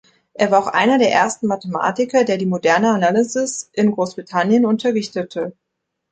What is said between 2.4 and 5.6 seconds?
moderne Analysis in Großbritannien unterrichtete.